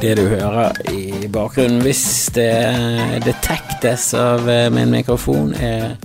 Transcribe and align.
det 0.00 0.14
du 0.16 0.22
hører 0.30 0.76
i 0.92 1.28
bakgrunnen, 1.28 1.82
hvis 1.84 2.30
det 2.32 2.52
detektes 3.26 4.10
av 4.16 4.48
eh, 4.48 4.68
min 4.72 4.92
mikrofon, 4.94 5.52
er 5.60 5.98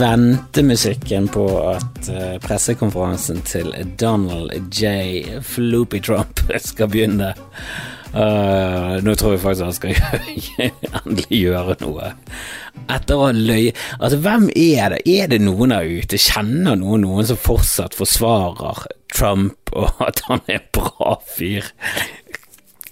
ventemusikken 0.00 1.28
på 1.32 1.44
at 1.74 2.08
eh, 2.08 2.36
pressekonferansen 2.40 3.42
til 3.44 3.72
Donald 4.00 4.54
J. 4.72 5.40
Floopy 5.44 6.00
Trump 6.00 6.40
skal 6.70 6.88
begynne. 6.92 7.34
Uh, 8.12 8.98
nå 9.00 9.14
tror 9.16 9.32
jeg 9.32 9.40
faktisk 9.40 9.64
han 9.64 9.76
skal 9.76 9.94
endelig 11.00 11.38
gjøre 11.38 11.76
noe. 11.80 12.10
Etter 12.92 13.16
å 13.16 13.22
ha 13.24 13.30
løye 13.32 13.72
Altså, 13.96 14.18
hvem 14.20 14.50
er 14.52 14.92
det? 14.92 14.98
Er 15.08 15.30
det 15.32 15.38
noen 15.40 15.72
der 15.72 15.88
ute? 15.88 16.20
Kjenner 16.20 16.76
noen 16.76 17.06
noen 17.06 17.28
som 17.28 17.40
fortsatt 17.40 17.96
forsvarer 17.96 18.84
Trump 19.12 19.72
og 19.72 20.04
at 20.04 20.20
han 20.28 20.44
er 20.44 20.60
en 20.60 20.68
bra 20.76 21.16
fyr? 21.24 21.72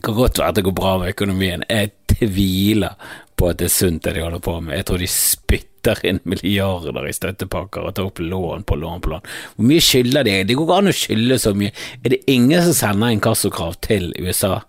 Det 0.01 0.07
kan 0.07 0.17
godt 0.17 0.39
være 0.41 0.49
at 0.49 0.57
det 0.57 0.63
går 0.65 0.73
bra 0.73 0.91
med 0.97 1.11
økonomien. 1.13 1.65
Jeg 1.69 1.91
tviler 2.09 2.95
på 3.37 3.51
at 3.51 3.59
det 3.61 3.67
er 3.67 3.73
sunt 3.75 4.07
det 4.07 4.15
de 4.17 4.23
holder 4.25 4.41
på 4.41 4.55
med. 4.65 4.79
Jeg 4.79 4.87
tror 4.89 5.03
de 5.03 5.09
spytter 5.13 6.01
inn 6.09 6.23
milliarder 6.25 7.05
i 7.05 7.13
støttepakker 7.13 7.85
og 7.85 7.93
tar 7.99 8.09
opp 8.09 8.23
lån 8.25 8.65
på 8.65 8.79
lån 8.81 9.05
på 9.05 9.13
lån. 9.13 9.29
Hvor 9.59 9.69
mye 9.69 9.85
skylder 9.85 10.25
de? 10.25 10.39
Det 10.49 10.57
går 10.57 10.65
ikke 10.65 10.79
an 10.81 10.89
å 10.89 10.97
skylde 10.97 11.39
så 11.45 11.53
mye. 11.53 11.75
Er 12.01 12.15
det 12.15 12.23
ingen 12.33 12.65
som 12.65 12.79
sender 12.79 13.13
inkassokrav 13.13 13.77
til 13.85 14.09
USA? 14.17 14.63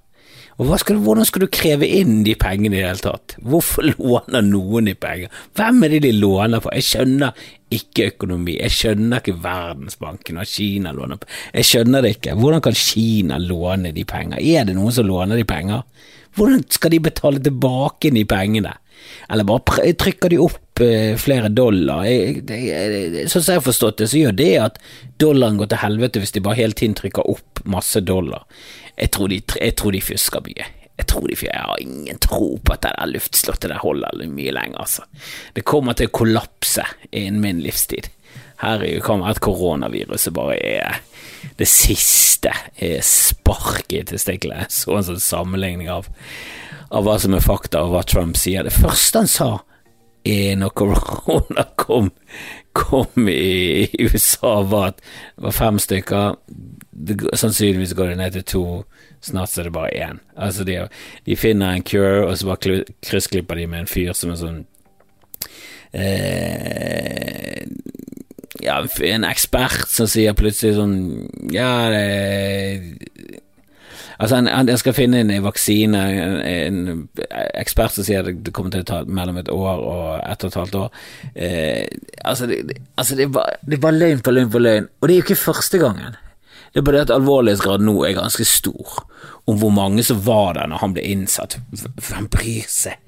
Og 0.61 0.75
skal 0.77 0.99
Hvordan 1.01 1.25
skal 1.25 1.41
du 1.41 1.47
kreve 1.49 1.87
inn 1.89 2.21
de 2.25 2.35
pengene 2.37 2.75
i 2.75 2.81
det 2.81 2.85
hele 2.85 3.01
tatt? 3.01 3.33
Hvorfor 3.41 3.87
låner 3.95 4.45
noen 4.45 4.91
de 4.91 4.93
penger? 4.93 5.33
Hvem 5.57 5.87
er 5.87 5.95
det 5.95 6.03
de 6.05 6.11
låner 6.13 6.61
på? 6.61 6.73
Jeg 6.77 6.85
skjønner 6.85 7.47
ikke 7.71 8.09
økonomi, 8.11 8.57
jeg 8.59 8.75
skjønner 8.75 9.21
ikke 9.21 9.39
Verdensbanken 9.41 10.41
og 10.41 10.49
Kina 10.51 10.91
låner 10.93 11.21
på 11.21 11.29
Jeg 11.55 11.69
skjønner 11.69 12.05
det 12.05 12.17
ikke. 12.17 12.35
Hvordan 12.37 12.65
kan 12.67 12.77
Kina 12.77 13.39
låne 13.41 13.93
de 13.95 14.05
penger? 14.05 14.37
Er 14.37 14.67
det 14.69 14.77
noen 14.77 14.93
som 14.93 15.07
låner 15.07 15.39
de 15.39 15.47
penger? 15.49 15.81
Hvordan 16.37 16.61
skal 16.71 16.93
de 16.93 17.01
betale 17.09 17.41
tilbake 17.43 18.13
de 18.13 18.25
pengene? 18.29 18.75
Eller 19.33 19.47
bare 19.47 19.93
trykker 19.97 20.29
de 20.29 20.37
opp 20.43 20.81
eh, 20.83 21.15
flere 21.19 21.49
dollar? 21.49 22.05
Sånn 22.05 23.41
som 23.41 23.49
jeg 23.49 23.61
har 23.63 23.65
forstått 23.65 24.03
det, 24.03 24.11
så 24.11 24.21
gjør 24.21 24.37
det 24.37 24.51
at 24.61 24.77
dollaren 25.21 25.57
går 25.57 25.71
til 25.71 25.81
helvete 25.81 26.21
hvis 26.21 26.35
de 26.35 26.43
bare 26.45 26.59
hele 26.59 26.77
tiden 26.77 26.95
trykker 26.99 27.25
opp 27.33 27.63
masse 27.65 28.03
dollar. 28.05 28.45
Jeg 29.01 29.11
tror 29.15 29.31
de, 29.31 29.41
jeg 29.57 29.75
tror 29.79 29.95
de 29.95 30.01
fusker 30.05 30.45
mye. 30.45 30.67
Jeg 31.01 31.07
tror 31.09 31.25
de, 31.25 31.37
jeg 31.47 31.57
har 31.57 31.81
ingen 31.81 32.19
tro 32.21 32.53
på 32.61 32.73
at 32.75 32.83
det 32.85 32.93
der 32.93 33.09
luftslottet 33.09 33.71
der 33.71 33.81
holder 33.81 34.25
mye 34.29 34.53
lenger, 34.53 34.83
altså. 34.83 35.07
Det 35.55 35.65
kommer 35.65 35.97
til 35.97 36.11
å 36.11 36.13
kollapse 36.13 36.85
innen 37.09 37.41
min 37.41 37.63
livstid. 37.65 38.11
Her 38.61 38.83
kan 39.01 39.23
være 39.23 39.33
at 39.33 39.41
koronaviruset 39.41 40.35
bare 40.37 40.59
er 40.61 40.99
det 41.57 41.65
siste 41.69 42.53
sparket 43.01 43.95
i 43.97 44.03
testikkelet. 44.13 44.69
Så 44.69 44.93
en 44.93 45.07
sånn 45.07 45.23
sammenligning 45.23 45.89
av, 45.89 46.05
av 46.93 47.07
hva 47.07 47.17
som 47.21 47.33
er 47.33 47.41
fakta, 47.41 47.81
og 47.81 47.95
hva 47.95 48.05
Trump 48.05 48.37
sier. 48.37 48.67
Det 48.67 48.75
første 48.75 49.23
han 49.23 49.31
sa 49.31 49.49
når 50.25 50.73
korona 50.77 51.65
kom, 51.75 52.11
kom 52.77 53.29
i 53.29 53.87
USA, 53.99 54.61
var 54.61 54.93
at 54.93 55.01
det 55.01 55.45
var 55.47 55.55
fem 55.55 55.79
stykker 55.81 56.35
det, 56.91 57.17
Sannsynligvis 57.33 57.95
går 57.97 58.11
det 58.11 58.17
ned 58.17 58.31
til 58.31 58.43
to, 58.43 58.63
snart 59.21 59.49
så 59.49 59.61
er 59.61 59.69
det 59.69 59.73
bare 59.73 59.95
én. 59.95 60.19
Altså 60.35 60.63
de, 60.67 60.77
de, 61.25 61.35
finner 61.35 61.73
en 61.73 61.83
cure, 61.83 62.27
og 62.27 62.37
så 62.37 62.51
bare 62.51 62.83
kryssklipper 63.05 63.55
de 63.57 63.67
med 63.67 63.79
en 63.83 63.89
fyr 63.89 64.13
som 64.17 64.33
er 64.33 64.41
sånn 64.41 64.59
eh, 65.97 67.65
Ja, 68.61 68.81
en 69.07 69.25
ekspert 69.25 69.89
som 69.89 70.09
sier 70.11 70.37
plutselig 70.37 70.77
sånn 70.77 70.97
Ja, 71.53 71.89
det 71.93 73.41
Altså, 74.19 74.37
en, 74.37 74.47
han, 74.47 74.71
skal 74.77 74.95
finne 74.95 75.21
en 75.21 75.31
vaksine, 75.45 76.01
en, 76.23 76.81
en, 76.81 77.03
ekspert 77.59 77.95
som 77.95 78.07
sier 78.07 78.27
det 78.31 78.53
kommer 78.55 78.73
til 78.73 78.83
å 78.83 78.89
ta 78.89 79.03
mellom 79.05 79.39
et 79.41 79.51
år 79.53 79.85
og 79.85 80.09
ett 80.19 80.43
og 80.45 80.51
et 80.51 80.59
halvt 80.61 80.79
år. 80.81 81.05
Eh, 81.35 81.85
altså, 82.23 82.49
det, 82.49 82.79
altså 82.95 83.17
det, 83.19 83.29
er 83.29 83.61
det 83.67 83.79
er 83.79 83.97
løgn 83.97 84.25
på 84.25 84.35
løgn 84.35 84.51
på 84.51 84.63
løgn, 84.63 84.91
og 84.99 85.07
det 85.07 85.15
er 85.15 85.21
jo 85.21 85.27
ikke 85.27 85.41
første 85.43 85.81
gangen. 85.81 86.19
Det 86.71 86.79
er 86.79 86.87
bare 86.87 87.01
det 87.01 87.07
at 87.09 87.15
alvorlighetsgraden 87.17 87.87
nå 87.89 87.97
er 88.07 88.15
ganske 88.15 88.45
stor, 88.47 89.01
om 89.49 89.57
hvor 89.59 89.73
mange 89.75 90.03
som 90.07 90.21
var 90.25 90.55
der 90.55 90.69
når 90.71 90.83
han 90.85 90.93
ble 90.95 91.07
innsatt. 91.13 91.57
Hvem 91.71 92.29
bryr 92.31 92.69
seg? 92.71 92.99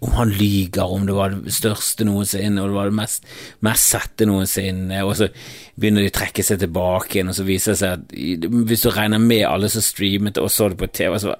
Om 0.00 0.14
han 0.16 0.30
lyger, 0.32 0.88
om 0.88 1.04
det 1.04 1.14
var 1.16 1.34
det 1.34 1.52
største 1.52 2.06
noensinne, 2.08 2.62
og 2.62 2.70
det 2.70 2.76
var 2.78 2.88
det 2.88 2.96
mest, 2.96 3.26
mest 3.66 3.92
sette 3.92 4.24
noensinne, 4.28 5.02
og 5.04 5.12
så 5.18 5.28
begynner 5.76 6.06
de 6.06 6.12
å 6.12 6.16
trekke 6.16 6.44
seg 6.46 6.62
tilbake 6.62 7.18
igjen, 7.18 7.32
og 7.32 7.36
så 7.36 7.44
viser 7.44 7.74
det 7.74 7.80
seg 7.82 7.98
at 7.98 8.48
hvis 8.70 8.86
du 8.86 8.90
regner 8.94 9.20
med 9.20 9.44
alle 9.48 9.68
som 9.72 9.84
streamet 9.84 10.40
og 10.40 10.48
så 10.52 10.70
det 10.72 10.80
på 10.80 10.88
TV, 10.88 11.18
så 11.20 11.36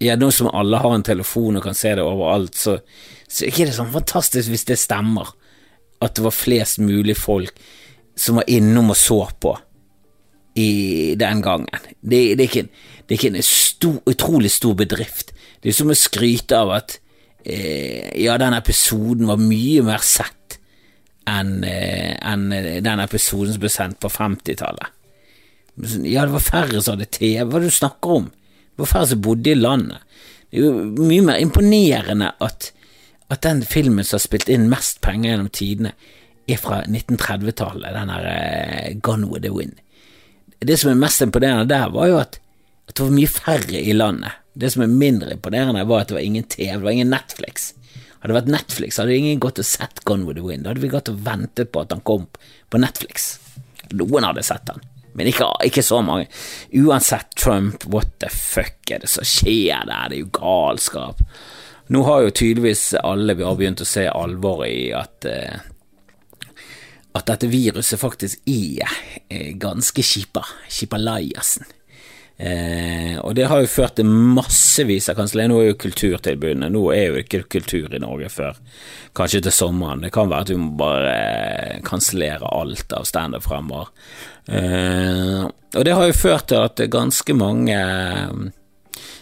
ja, 0.00 0.16
nå 0.16 0.30
som 0.32 0.50
alle 0.56 0.80
har 0.80 0.96
en 0.96 1.06
telefon 1.06 1.60
og 1.60 1.66
kan 1.68 1.76
se 1.76 1.92
det 1.94 2.04
overalt, 2.04 2.56
så, 2.56 2.78
så 3.28 3.46
er 3.46 3.68
det 3.68 3.76
sånn 3.76 3.92
fantastisk 3.92 4.50
hvis 4.50 4.66
det 4.70 4.80
stemmer, 4.80 5.34
at 6.00 6.16
det 6.16 6.24
var 6.24 6.34
flest 6.34 6.80
mulig 6.80 7.18
folk 7.20 7.58
som 8.18 8.40
var 8.40 8.48
innom 8.50 8.92
og 8.92 8.98
så 8.98 9.20
på 9.40 9.52
i 10.58 11.14
den 11.20 11.42
gangen. 11.44 11.68
Det, 12.00 12.34
det, 12.36 12.40
er 12.40 12.48
ikke, 12.48 12.62
det, 13.04 13.14
er 13.14 13.18
ikke, 13.18 13.32
en 13.36 13.46
stor, 13.46 14.00
utrolig 14.08 14.50
stor 14.50 14.74
bedrift. 14.76 15.34
Det 15.60 15.70
er 15.70 15.76
som 15.76 15.92
å 15.92 15.96
skryte 15.96 16.58
av 16.58 16.72
at 16.74 16.96
eh, 17.44 18.10
ja, 18.22 18.36
den 18.40 18.56
episoden 18.56 19.28
var 19.30 19.40
mye 19.40 19.84
mer 19.86 20.04
sett 20.04 20.58
enn 21.30 21.60
eh, 21.64 22.16
en 22.26 22.48
den 22.50 23.02
episoden 23.04 23.54
som 23.54 23.62
ble 23.62 23.70
sendt 23.72 24.00
på 24.02 24.10
50-tallet. 24.12 24.96
Ja, 26.04 26.26
det 26.26 26.34
var 26.34 26.44
færre 26.44 26.80
som 26.82 26.96
hadde 26.96 27.08
TV. 27.12 27.44
Hva 27.44 27.58
er 27.58 27.64
det 27.64 27.72
du 27.72 27.78
snakker 27.78 28.16
om? 28.18 28.30
Det 28.30 28.84
var 28.84 28.92
færre 28.92 29.10
som 29.12 29.22
bodde 29.24 29.52
i 29.52 29.58
landet. 29.58 30.02
Det 30.50 30.58
er 30.60 30.66
jo 30.66 31.04
mye 31.06 31.26
mer 31.28 31.38
imponerende 31.40 32.32
at, 32.42 32.72
at 33.30 33.44
den 33.46 33.62
filmen 33.62 34.04
som 34.04 34.18
har 34.18 34.26
spilt 34.26 34.50
inn 34.50 34.68
mest 34.72 35.00
penger 35.04 35.32
gjennom 35.32 35.52
tidene, 35.54 35.94
er 36.50 36.58
fra 36.58 36.80
1930-tallet, 36.82 37.94
den 37.94 38.10
her 38.10 38.24
eh, 38.26 38.98
Gone 38.98 39.28
with 39.30 39.44
the 39.46 39.52
Wind 39.54 39.78
det 40.60 40.76
som 40.76 40.92
er 40.92 41.00
mest 41.00 41.22
imponerende 41.24 41.68
der, 41.70 41.88
var 41.92 42.10
jo 42.10 42.20
at, 42.20 42.38
at, 42.88 42.94
det 42.96 43.04
var 43.04 43.16
mye 43.16 43.30
færre 43.30 43.80
i 43.80 43.96
landet. 43.96 44.36
Det 44.52 44.70
som 44.72 44.82
er 44.84 44.90
mindre 44.92 45.34
imponerende, 45.36 45.84
var 45.86 46.02
at 46.02 46.10
det 46.10 46.18
var 46.18 46.26
ingen 46.26 46.46
TV, 46.50 46.72
det 46.78 46.86
var 46.86 46.96
ingen 46.96 47.12
Netflix. 47.12 47.70
Hadde 48.20 48.32
det 48.32 48.38
vært 48.40 48.52
Netflix, 48.52 48.98
hadde 49.00 49.16
ingen 49.16 49.40
gått 49.40 49.60
og 49.62 49.66
sett 49.66 50.02
Gone 50.04 50.26
with 50.28 50.36
the 50.40 50.44
Wind. 50.44 50.64
Da 50.64 50.72
hadde 50.72 50.82
vi 50.82 50.92
gått 50.92 51.08
og 51.12 51.22
ventet 51.24 51.72
på 51.72 51.84
at 51.84 51.94
han 51.94 52.02
kom 52.04 52.26
på 52.70 52.80
Netflix. 52.82 53.32
Noen 53.96 54.26
hadde 54.26 54.44
sett 54.46 54.68
han, 54.70 54.82
men 55.18 55.30
ikke, 55.30 55.48
ikke 55.66 55.84
så 55.86 56.02
mange. 56.04 56.28
Uansett 56.76 57.32
Trump, 57.38 57.86
what 57.88 58.12
the 58.22 58.30
fuck 58.32 58.90
er 58.92 59.02
det 59.02 59.10
som 59.10 59.26
skjer 59.26 59.88
der, 59.88 60.10
det 60.12 60.18
er 60.18 60.22
jo 60.24 60.34
galskap. 60.36 61.24
Nå 61.90 62.04
har 62.06 62.22
jo 62.22 62.34
tydeligvis 62.34 62.92
alle 63.00 63.34
vi 63.34 63.46
har 63.46 63.56
begynt 63.58 63.82
å 63.82 63.88
se 63.88 64.04
alvoret 64.06 64.70
i 64.70 64.82
at 64.94 65.26
eh, 65.26 65.58
at 67.18 67.26
dette 67.26 67.48
viruset 67.50 67.98
faktisk 67.98 68.46
er 68.46 68.86
eh, 69.26 69.50
ganske 69.58 70.02
kjipa. 70.04 70.44
Kjipalajasen. 70.70 71.66
Eh, 72.40 73.18
og 73.20 73.34
det 73.36 73.50
har 73.50 73.60
jo 73.60 73.68
ført 73.68 73.98
til 73.98 74.08
massevis 74.08 75.10
av 75.12 75.18
kanselleringer. 75.18 75.52
Nå 75.52 75.60
er 75.60 75.68
jo 75.68 75.80
kulturtilbudene 75.82 76.70
Nå 76.72 76.84
er 76.94 77.10
jo 77.10 77.20
ikke 77.20 77.42
kultur 77.52 77.92
i 77.92 78.00
Norge 78.00 78.30
før 78.32 78.60
kanskje 79.18 79.42
til 79.44 79.52
sommeren. 79.52 80.06
Det 80.06 80.12
kan 80.14 80.30
være 80.30 80.46
at 80.46 80.52
vi 80.54 80.56
må 80.60 80.70
bare 80.80 81.10
eh, 81.12 81.80
kansellere 81.84 82.48
alt 82.56 82.96
av 82.96 83.04
standup 83.08 83.44
fremover. 83.44 83.92
Eh, 84.48 85.42
og 85.44 85.84
det 85.86 85.96
har 85.98 86.08
jo 86.08 86.16
ført 86.16 86.48
til 86.50 86.64
at 86.64 86.80
ganske 86.90 87.36
mange 87.36 87.76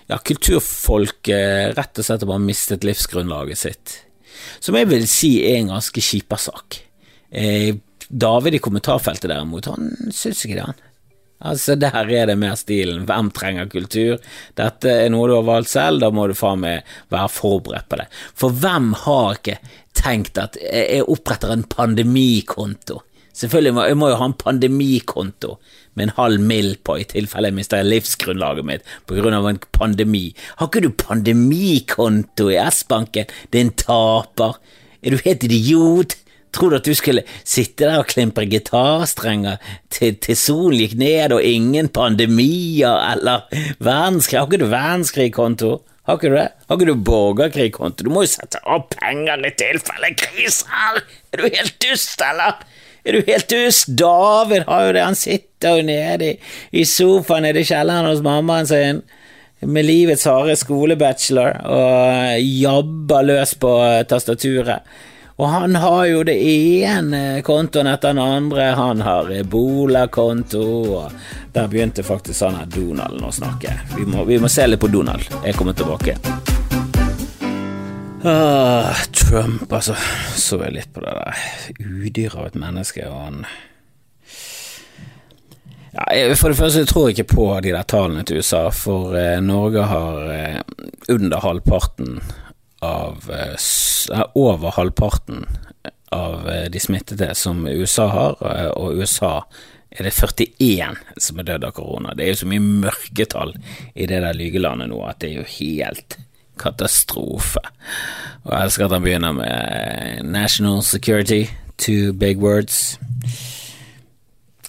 ja, 0.08 0.18
kulturfolk 0.18 1.32
eh, 1.34 1.68
rett 1.74 1.98
og 1.98 2.06
slett 2.06 2.22
har 2.22 2.30
bare 2.30 2.46
mistet 2.46 2.86
livsgrunnlaget 2.86 3.60
sitt. 3.60 3.96
Som 4.62 4.78
jeg 4.78 4.88
vil 4.92 5.04
si 5.10 5.34
er 5.42 5.58
en 5.58 5.74
ganske 5.74 6.02
kjipa 6.02 6.38
sak. 6.40 6.78
Eh, 7.34 7.74
David 8.08 8.56
i 8.56 8.62
kommentarfeltet 8.64 9.28
derimot, 9.28 9.68
han 9.68 9.90
syns 10.14 10.46
ikke 10.46 10.56
det, 10.56 10.68
han. 10.70 10.84
Altså, 11.38 11.76
der 11.78 11.94
er 11.94 12.26
det 12.26 12.38
mer 12.38 12.56
stilen 12.58 13.04
hvem 13.06 13.30
trenger 13.34 13.68
kultur? 13.70 14.18
Dette 14.58 14.94
er 15.04 15.12
noe 15.14 15.28
du 15.30 15.36
har 15.36 15.46
valgt 15.46 15.70
selv, 15.70 16.02
da 16.02 16.10
må 16.10 16.26
du 16.26 16.34
faen 16.38 16.64
meg 16.64 16.88
være 17.14 17.30
forberedt 17.30 17.86
på 17.90 18.00
det. 18.00 18.08
For 18.34 18.54
hvem 18.54 18.90
har 19.04 19.38
ikke 19.38 19.60
tenkt 19.98 20.40
at 20.42 20.58
jeg 20.58 21.06
oppretter 21.06 21.54
en 21.54 21.66
pandemikonto? 21.70 23.04
Selvfølgelig 23.38 23.74
må 23.76 23.84
jeg 23.86 23.98
må 24.00 24.08
jo 24.10 24.18
ha 24.18 24.26
en 24.26 24.34
pandemikonto 24.34 25.52
med 25.94 26.08
en 26.08 26.14
halv 26.16 26.42
mill 26.42 26.72
på 26.82 26.96
i 26.98 27.06
tilfelle 27.06 27.52
jeg 27.52 27.58
mister 27.58 27.86
livsgrunnlaget 27.86 28.66
mitt 28.66 28.96
av 29.08 29.46
en 29.46 29.60
pandemi. 29.74 30.32
Har 30.58 30.70
ikke 30.70 30.82
du 30.82 30.90
pandemikonto 30.90 32.48
i 32.50 32.58
S-banken, 32.66 33.30
din 33.54 33.70
taper? 33.78 34.58
Er 35.02 35.14
du 35.14 35.22
helt 35.22 35.46
idiot? 35.46 36.18
Tror 36.54 36.70
du 36.70 36.78
at 36.78 36.86
du 36.88 36.94
skulle 36.96 37.24
sitte 37.44 37.84
der 37.84 38.00
og 38.00 38.08
klimpre 38.10 38.46
gitarstrenger 38.48 39.58
til, 39.92 40.16
til 40.22 40.38
solen 40.38 40.80
gikk 40.80 40.96
ned 41.00 41.34
og 41.36 41.44
ingen 41.44 41.90
pandemier 41.92 42.96
eller 43.12 43.44
verdenskrig? 43.84 44.40
Har 44.40 44.48
ikke 44.48 44.64
du 44.64 44.70
verdenskrigkonto? 44.72 45.74
Har 46.08 46.16
ikke 46.16 46.30
du 46.32 46.38
det? 46.38 46.48
Har 46.68 46.78
ikke 46.78 46.88
du 46.88 47.04
borgerkrigkonto? 47.04 48.06
Du 48.06 48.10
må 48.14 48.24
jo 48.24 48.32
sette 48.32 48.62
opp 48.64 48.94
penger 48.96 49.44
i 49.44 49.52
tilfelle 49.60 50.14
kriser! 50.16 51.02
Er 51.28 51.42
du 51.42 51.50
helt 51.52 51.74
dust, 51.84 52.22
eller? 52.24 52.62
Er 53.04 53.18
du 53.18 53.28
helt 53.28 53.50
dust? 53.52 53.90
David 53.92 54.64
har 54.68 54.86
jo 54.86 54.94
det, 54.96 55.04
han 55.04 55.18
sitter 55.18 55.76
jo 55.76 55.84
nede 55.84 56.30
i, 56.32 56.38
i 56.80 56.84
sofaen 56.88 57.44
nede 57.44 57.60
i 57.60 57.68
kjelleren 57.68 58.08
hos 58.08 58.24
mammaen 58.24 58.68
sin. 58.68 59.02
med 59.60 59.84
livets 59.84 60.24
harde 60.24 60.54
skolebachelor 60.56 61.56
og 61.66 62.40
jabber 62.40 63.22
løs 63.26 63.54
på 63.58 63.72
tastaturet. 64.08 64.86
Og 65.38 65.48
han 65.48 65.76
har 65.78 66.06
jo 66.10 66.22
det 66.26 66.34
ene 66.34 67.18
kontoen 67.46 67.86
etter 67.86 68.10
den 68.10 68.18
andre. 68.18 68.72
Han 68.74 69.04
har 69.06 69.28
Ebola-konto, 69.30 70.62
der 71.54 71.68
begynte 71.70 72.02
faktisk 72.02 72.42
han 72.42 72.58
her 72.58 72.66
Donald 72.74 73.22
å 73.22 73.30
snakke. 73.30 73.76
Vi 73.94 74.06
må, 74.10 74.24
vi 74.26 74.40
må, 74.42 74.50
se 74.50 74.66
litt 74.66 74.82
på 74.82 74.90
Donald. 74.90 75.22
Jeg 75.46 75.54
kommer 75.54 75.78
tilbake. 75.78 76.16
Ah, 78.26 78.98
Trump, 79.14 79.70
altså. 79.70 79.94
Så 80.34 80.58
jeg 80.64 80.74
litt 80.74 80.90
på 80.90 81.06
det 81.06 81.14
der 81.14 81.86
Udyr 81.86 82.34
av 82.34 82.50
et 82.50 82.58
menneske, 82.58 83.06
og 83.06 83.22
han 83.28 83.46
ja, 85.94 86.34
For 86.34 86.50
det 86.50 86.58
første 86.58 86.82
jeg 86.82 86.90
tror 86.90 87.06
jeg 87.06 87.20
ikke 87.20 87.36
på 87.36 87.46
de 87.62 87.76
der 87.78 87.86
tallene 87.86 88.26
til 88.26 88.42
USA, 88.42 88.66
for 88.74 89.14
eh, 89.14 89.38
Norge 89.38 89.86
har 89.86 90.34
eh, 90.34 90.60
under 91.14 91.46
halvparten 91.46 92.18
av 92.78 93.30
eh, 93.30 94.28
Over 94.34 94.70
halvparten 94.70 95.46
av 96.08 96.48
eh, 96.48 96.70
de 96.70 96.80
smittede 96.80 97.34
som 97.34 97.66
USA 97.66 98.06
har, 98.08 98.38
eh, 98.54 98.70
og 98.70 99.00
USA 99.00 99.42
er 99.90 100.04
det 100.04 100.14
41 100.14 100.98
som 101.16 101.40
er 101.40 101.48
dødd 101.48 101.64
av 101.64 101.74
korona. 101.76 102.14
Det 102.14 102.24
er 102.24 102.32
jo 102.32 102.40
så 102.42 102.50
mye 102.50 102.64
mørketall 102.84 103.54
i 103.94 104.06
det 104.06 104.20
der 104.22 104.36
lygelandet 104.36 104.90
nå 104.92 105.00
at 105.08 105.20
det 105.22 105.30
er 105.30 105.40
jo 105.40 105.48
helt 105.58 106.18
katastrofe. 106.58 107.62
Og 108.44 108.52
jeg 108.52 108.68
elsker 108.68 108.86
at 108.86 108.94
han 108.96 109.06
begynner 109.06 109.36
med 109.38 110.28
national 110.28 110.82
security, 110.84 111.46
two 111.78 112.12
big 112.12 112.42
words. 112.42 112.98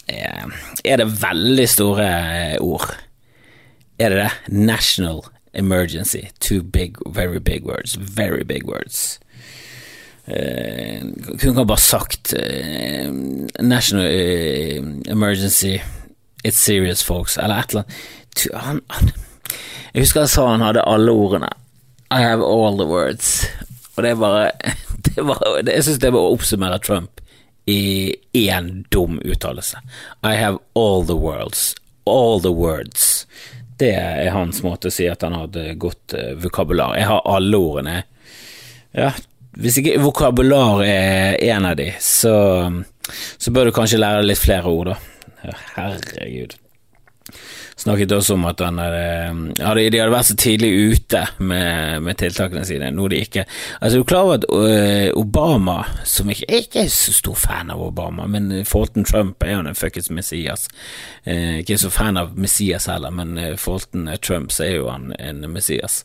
Er 0.08 1.02
det 1.02 1.06
veldig 1.20 1.68
store 1.68 2.08
ord? 2.64 2.88
Er 4.00 4.14
det 4.14 4.24
det? 4.24 4.56
National 4.56 5.20
emergency. 5.54 6.28
Two 6.40 6.62
big, 6.62 6.96
very 7.06 7.38
big 7.38 7.64
words. 7.64 7.94
Very 7.94 8.44
big 8.44 8.64
words. 8.64 9.20
Uh, 10.28 11.00
kunne 11.38 11.66
bare 11.66 11.78
sagt 11.78 12.34
uh, 12.34 13.10
National 13.60 14.04
uh, 14.06 15.10
emergency, 15.10 15.80
it's 16.44 16.58
serious, 16.58 17.02
folks, 17.02 17.36
eller 17.36 17.56
et 17.56 17.70
eller 17.70 17.82
annet. 17.82 18.46
Han, 18.54 18.80
han, 18.90 19.10
jeg 19.94 20.02
husker 20.02 20.20
han 20.20 20.28
sa 20.28 20.46
han 20.50 20.60
hadde 20.60 20.84
alle 20.86 21.10
ordene. 21.12 21.48
I 22.10 22.20
have 22.22 22.44
all 22.44 22.78
the 22.78 22.86
words. 22.86 23.46
Og 23.96 24.02
det 24.02 24.10
er 24.10 24.14
bare, 24.14 24.50
det 25.06 25.26
var, 25.26 25.42
det, 25.62 25.72
Jeg 25.74 25.84
syns 25.84 25.98
det 25.98 26.12
var 26.12 26.26
å 26.26 26.36
oppsummere 26.36 26.78
Trump 26.78 27.20
i 27.66 28.14
én 28.34 28.84
dum 28.92 29.18
uttalelse. 29.24 29.78
I 30.22 30.34
have 30.34 30.58
all 30.74 31.04
the 31.06 31.16
worlds, 31.16 31.74
all 32.06 32.40
the 32.40 32.52
words. 32.52 33.26
Det 33.80 33.94
er 33.96 34.32
hans 34.34 34.60
måte 34.66 34.90
å 34.90 34.94
si 34.94 35.08
at 35.08 35.24
han 35.24 35.36
hadde 35.38 35.74
godt 35.80 36.16
uh, 36.18 36.32
vokabular. 36.40 36.98
Jeg 37.00 37.08
har 37.08 37.26
alle 37.28 37.60
ordene. 37.60 37.98
Ja, 38.96 39.12
hvis 39.60 39.80
ikke 39.80 40.00
vokabular 40.02 40.84
er 40.84 41.38
en 41.50 41.68
av 41.70 41.78
de, 41.80 41.90
så, 42.04 42.34
så 43.40 43.52
bør 43.54 43.70
du 43.70 43.76
kanskje 43.76 44.02
lære 44.02 44.26
litt 44.26 44.42
flere 44.42 44.70
ord, 44.70 44.92
da. 44.92 44.98
Herregud 45.76 46.58
snakket 47.80 48.12
også 48.12 48.36
om 48.36 48.44
at 48.50 48.60
han 48.60 48.78
hadde, 48.80 49.04
hadde, 49.64 49.86
de 49.92 50.00
hadde 50.00 50.12
vært 50.12 50.28
så 50.28 50.36
tidlig 50.38 50.70
ute 50.92 51.22
med, 51.38 52.02
med 52.04 52.18
tiltakene 52.20 52.64
sine, 52.68 52.90
noe 52.94 53.10
de 53.12 53.22
ikke 53.24 53.46
Altså, 53.80 53.96
du 53.96 54.02
er 54.02 54.08
klar 54.10 54.26
over 54.26 54.38
at 54.38 54.46
uh, 54.50 55.20
Obama, 55.20 55.78
som 56.08 56.30
ikke 56.32 56.48
ikke 56.60 56.84
er 56.84 56.90
så 56.92 57.14
stor 57.14 57.38
fan 57.38 57.70
av 57.72 57.80
Obama, 57.82 58.26
men 58.28 58.50
Fulton 58.68 59.06
Trump 59.08 59.42
er 59.44 59.54
jo 59.54 59.62
en 59.62 59.78
fuckings 59.78 60.10
Messias. 60.12 60.66
Eh, 61.24 61.60
ikke 61.62 61.78
så 61.80 61.90
fan 61.92 62.18
av 62.20 62.34
Messias 62.38 62.88
heller, 62.90 63.12
men 63.14 63.38
uh, 63.38 63.54
Fulton 63.60 64.08
Trump 64.22 64.52
så 64.52 64.66
er 64.66 64.74
jo 64.76 64.90
han 64.90 65.14
en 65.18 65.44
Messias. 65.50 66.02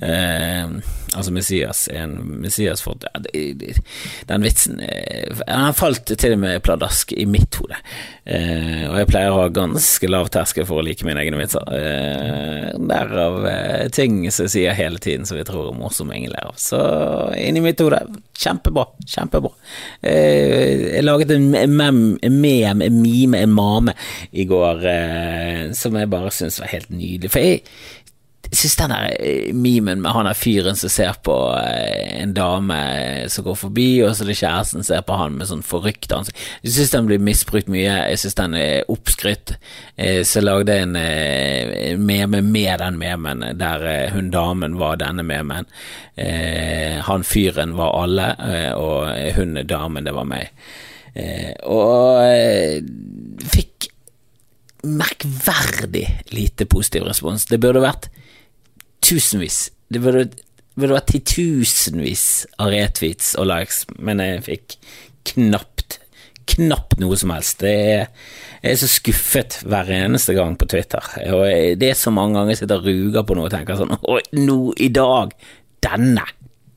altså, 0.00 1.32
Messias 1.34 1.88
er 1.92 2.04
en 2.04 2.16
Messias 2.42 2.82
for 2.82 2.96
Den 2.98 4.44
vitsen 4.44 4.80
Han 5.48 5.74
falt 5.74 6.10
til 6.18 6.34
og 6.36 6.40
med 6.42 6.62
pladask 6.64 7.12
i 7.12 7.26
mitt 7.28 7.58
hode, 7.60 7.76
og 8.24 8.96
jeg 8.98 9.08
pleier 9.10 9.32
å 9.32 9.42
ha 9.42 9.48
ganske 9.52 10.10
lav 10.10 10.30
terskel 10.32 10.66
for 10.68 10.80
å 10.80 10.86
like 10.86 11.06
mine 11.06 11.17
egne 11.20 11.40
vitser. 11.40 11.64
Eh, 11.74 12.70
derav 12.90 13.46
eh, 13.50 13.88
ting 13.94 14.20
som 14.34 14.48
sier 14.50 14.76
hele 14.78 15.00
tiden 15.02 15.26
som 15.28 15.38
vi 15.38 15.44
tror 15.48 15.70
er 15.70 15.78
morsomme 15.78 16.16
ingen 16.16 16.32
ler 16.34 16.48
av. 16.50 16.56
Så 16.60 16.80
inni 17.38 17.62
mitt 17.64 17.80
hode, 17.82 18.00
kjempebra. 18.38 18.86
Kjempebra. 19.08 19.52
Eh, 20.02 20.94
jeg 20.94 21.04
laget 21.06 21.34
en 21.34 21.50
mem, 21.52 22.02
en 22.22 22.40
mem, 22.42 22.82
en 22.86 23.00
mime, 23.02 23.42
en 23.42 23.54
mame 23.54 23.94
i 24.32 24.46
går 24.48 24.84
eh, 24.94 25.62
som 25.76 25.98
jeg 25.98 26.12
bare 26.12 26.34
syns 26.34 26.60
var 26.62 26.72
helt 26.74 26.90
nydelig. 26.94 27.32
For 27.34 27.44
jeg 27.44 27.62
jeg 28.48 28.56
syns 28.62 28.76
den 28.80 28.92
der 28.94 29.10
eh, 29.20 29.50
memen 29.52 30.00
med 30.00 30.14
han 30.16 30.26
der 30.28 30.36
fyren 30.38 30.76
som 30.78 30.88
ser 30.92 31.18
på 31.24 31.34
eh, 31.58 32.22
en 32.22 32.32
dame 32.36 32.78
som 33.28 33.44
går 33.44 33.58
forbi, 33.60 33.88
og 34.04 34.14
så 34.16 34.24
er 34.24 34.30
det 34.30 34.38
kjæresten 34.40 34.86
ser 34.86 35.02
på 35.04 35.18
han 35.20 35.36
med 35.36 35.50
sånn 35.50 35.64
forrykt 35.66 36.14
ansikt. 36.16 36.40
Jeg 36.64 36.72
syns 36.78 36.94
den 36.94 37.10
blir 37.10 37.20
misbrukt 37.20 37.68
mye. 37.68 37.98
Jeg 38.08 38.22
syns 38.22 38.38
den 38.40 38.56
er 38.56 38.88
oppskrytt. 38.88 39.58
Eh, 40.00 40.22
så 40.24 40.40
jeg 40.40 40.46
lagde 40.48 40.78
en 40.80 40.96
meme 42.00 42.40
med 42.40 42.80
den 42.80 42.98
memen, 43.00 43.44
der 43.60 43.84
hun 44.14 44.30
damen 44.32 44.78
var 44.80 44.96
denne 45.00 45.24
memen. 45.26 45.68
Han 47.06 47.24
fyren 47.26 47.76
var 47.78 47.94
alle, 47.94 48.28
og 48.74 49.12
hun 49.36 49.60
damen, 49.68 50.06
det 50.06 50.14
var 50.16 50.26
meg. 50.26 50.50
Og 51.70 53.44
fikk 53.52 53.90
merkverdig 54.88 56.06
lite 56.34 56.66
positiv 56.66 57.06
respons. 57.06 57.46
Det 57.46 57.60
burde 57.62 57.84
vært 57.84 58.08
tusenvis. 59.04 59.68
Det 59.88 60.02
burde, 60.04 60.26
burde 60.78 60.98
vært 60.98 61.12
titusenvis 61.14 62.26
av 62.60 62.72
retweets 62.74 63.34
og 63.40 63.48
likes, 63.50 63.84
men 63.98 64.22
jeg 64.24 64.44
fikk 64.48 64.78
knapt 65.32 65.98
knapt 66.48 66.98
noe 67.02 67.16
som 67.18 67.32
helst. 67.34 67.62
Er, 67.66 68.08
jeg 68.62 68.72
er 68.72 68.80
så 68.80 68.88
skuffet 68.90 69.60
hver 69.68 69.90
eneste 69.94 70.34
gang 70.36 70.56
på 70.58 70.68
Twitter. 70.70 71.04
Og 71.34 71.78
det 71.80 71.92
er 71.92 71.98
så 71.98 72.12
mange 72.14 72.38
ganger 72.38 72.54
jeg 72.54 72.62
sitter 72.62 72.82
og 72.82 72.88
ruger 72.88 73.26
på 73.28 73.38
noe 73.38 73.48
og 73.48 73.54
tenker 73.54 73.78
sånn 73.78 73.94
Å, 73.94 74.18
nå 74.40 74.58
i 74.80 74.90
dag! 74.94 75.34
Denne! 75.84 76.24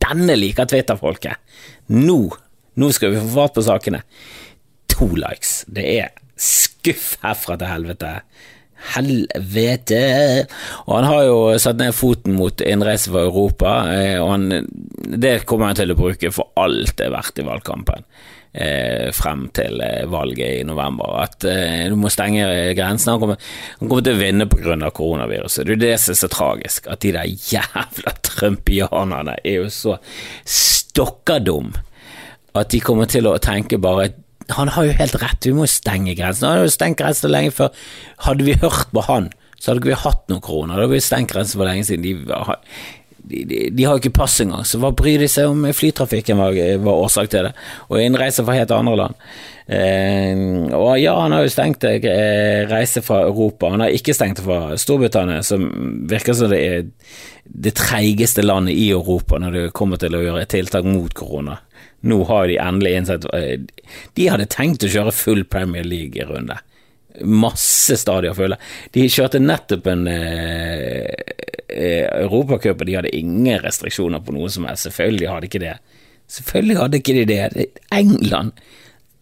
Denne 0.01 0.37
liker 0.37 0.69
Twitter-folket! 0.69 1.39
Nå! 1.95 2.19
Nå 2.81 2.89
skal 2.95 3.13
vi 3.13 3.21
få 3.21 3.31
fart 3.33 3.55
på 3.57 3.65
sakene. 3.65 4.03
To 4.93 5.09
likes. 5.17 5.61
Det 5.71 5.85
er 5.97 6.11
skuff 6.39 7.15
herfra 7.23 7.57
til 7.59 7.71
helvete. 7.71 8.13
Helvete! 8.95 10.01
Og 10.87 10.93
han 10.97 11.07
har 11.09 11.23
jo 11.27 11.39
satt 11.61 11.79
ned 11.81 11.95
foten 11.95 12.35
mot 12.37 12.63
innreise 12.65 13.11
fra 13.13 13.25
Europa, 13.27 13.77
eh, 13.93 14.17
og 14.21 14.33
han, 14.33 14.67
det 15.21 15.41
kommer 15.49 15.71
han 15.71 15.79
til 15.79 15.93
å 15.93 15.99
bruke 15.99 16.33
for 16.33 16.53
alt 16.59 16.97
det 16.97 17.09
er 17.09 17.15
verdt 17.15 17.41
i 17.41 17.47
valgkampen. 17.47 18.07
Eh, 18.53 19.13
frem 19.15 19.45
til 19.55 19.79
eh, 19.79 20.03
valget 20.11 20.57
i 20.59 20.63
november. 20.67 21.13
At 21.23 21.45
eh, 21.47 21.85
du 21.87 21.95
må 21.95 22.09
stenge 22.11 22.43
grensene. 22.75 23.13
Han 23.13 23.21
kommer, 23.21 23.45
han 23.79 23.87
kommer 23.87 24.03
til 24.03 24.17
å 24.17 24.19
vinne 24.19 24.47
pga. 24.51 24.89
koronaviruset. 24.91 25.69
Det 25.69 25.77
er 25.77 25.83
det 25.85 25.93
som 26.03 26.11
er 26.11 26.19
så 26.19 26.29
tragisk. 26.33 26.89
At 26.91 26.99
de 27.05 27.13
der 27.15 27.31
jævla 27.31 28.11
trumpianerne 28.27 29.37
er 29.39 29.61
jo 29.61 29.69
så 29.71 29.95
stokkadum 30.43 31.71
at 32.51 32.73
de 32.73 32.81
kommer 32.83 33.07
til 33.07 33.29
å 33.29 33.37
tenke 33.39 33.79
bare 33.79 34.09
han 34.57 34.71
har 34.75 34.87
jo 34.87 34.97
helt 34.97 35.19
rett, 35.21 35.47
vi 35.47 35.55
må 35.55 35.67
stenge 35.69 36.15
grensen. 36.17 36.47
Han 36.49 36.61
har 36.61 36.67
jo 36.67 36.73
stengt 36.73 36.99
grensen 37.01 37.31
lenge 37.33 37.53
før. 37.55 37.71
Hadde 38.27 38.47
vi 38.47 38.57
hørt 38.61 38.91
på 38.93 39.05
han, 39.07 39.29
så 39.57 39.73
hadde 39.73 39.87
vi 39.87 39.97
hatt 39.97 40.25
noen 40.31 40.43
kroner. 40.43 40.75
Da 40.75 40.85
hadde 40.85 40.95
vi 40.95 41.05
stengt 41.05 41.31
grensen 41.33 41.61
for 41.61 41.69
lenge 41.69 41.87
siden. 41.87 42.05
De, 42.05 42.15
de, 43.21 43.43
de, 43.45 43.61
de 43.71 43.85
har 43.85 43.95
jo 43.95 44.01
ikke 44.01 44.17
pass 44.21 44.39
engang, 44.43 44.65
så 44.67 44.79
hva 44.81 44.91
bryr 44.97 45.21
de 45.21 45.29
seg 45.29 45.51
om 45.51 45.63
flytrafikken 45.77 46.39
var, 46.41 46.57
var 46.83 47.03
årsak 47.05 47.31
til 47.31 47.47
det? 47.47 47.55
Og 47.89 48.01
innreise 48.01 48.45
fra 48.45 48.57
helt 48.57 48.73
andre 48.75 48.95
land. 49.03 49.25
Eh, 49.71 50.45
og 50.75 50.95
ja, 50.99 51.13
han 51.21 51.35
har 51.35 51.45
jo 51.45 51.53
stengt 51.53 51.85
eh, 51.87 52.65
reise 52.71 53.03
fra 53.05 53.21
Europa. 53.27 53.69
Han 53.71 53.85
har 53.85 53.93
ikke 53.95 54.15
stengt 54.17 54.41
fra 54.43 54.73
Storbritannia, 54.81 55.43
som 55.45 55.69
virker 56.09 56.35
som 56.37 56.51
det 56.51 56.61
er 56.65 56.87
det 57.51 57.75
treigeste 57.77 58.43
landet 58.45 58.77
i 58.77 58.89
Europa 58.93 59.39
når 59.41 59.57
det 59.57 59.75
kommer 59.75 59.99
til 60.01 60.15
å 60.15 60.23
gjøre 60.23 60.47
tiltak 60.49 60.87
mot 60.87 61.13
korona. 61.17 61.59
Nå 62.01 62.23
har 62.29 62.47
de 62.49 62.57
endelig 62.57 62.95
innsett 62.97 63.25
eh, 63.35 63.61
De 64.17 64.27
hadde 64.31 64.49
tenkt 64.49 64.85
å 64.85 64.89
kjøre 64.91 65.13
full 65.13 65.43
Premier 65.45 65.85
League-runde. 65.85 66.57
Masse 67.27 67.97
stadier 67.99 68.33
fulle. 68.33 68.57
De 68.95 69.05
kjørte 69.11 69.41
nettopp 69.43 69.89
en 69.91 70.07
eh, 70.09 71.11
eh, 71.67 72.07
Europacup, 72.23 72.79
og 72.81 72.87
de 72.87 72.97
hadde 72.97 73.13
ingen 73.15 73.61
restriksjoner 73.61 74.23
på 74.25 74.35
noe 74.35 74.49
som 74.53 74.65
helst. 74.69 74.87
Selvfølgelig 74.87 75.29
hadde 75.29 75.51
ikke 75.51 75.63
det. 75.63 75.75
Selvfølgelig 76.31 76.79
hadde 76.79 77.01
ikke 77.01 77.17
de 77.19 77.27
det. 77.29 77.69
England 77.93 78.55